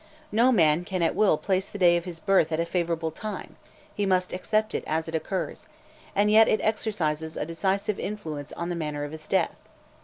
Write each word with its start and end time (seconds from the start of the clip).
No 0.31 0.51
man 0.51 0.83
can 0.83 1.03
at 1.03 1.13
will 1.13 1.37
place 1.37 1.69
the 1.69 1.77
day 1.77 1.95
of 1.95 2.05
his 2.05 2.19
birth 2.19 2.51
at 2.51 2.59
a 2.59 2.65
favourable 2.65 3.11
time; 3.11 3.55
he 3.93 4.03
must 4.03 4.33
accept 4.33 4.73
it 4.73 4.83
as 4.87 5.07
it 5.07 5.13
occurs, 5.13 5.67
and 6.15 6.31
yet 6.31 6.47
it 6.47 6.59
exercises 6.63 7.37
a 7.37 7.45
decisive 7.45 7.99
influence 7.99 8.51
on 8.53 8.69
the 8.69 8.75
manner 8.75 9.03
of 9.03 9.11
his 9.11 9.27
death. 9.27 9.55